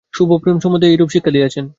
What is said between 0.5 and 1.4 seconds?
সম্বন্ধে বেদ এইরূপ শিক্ষা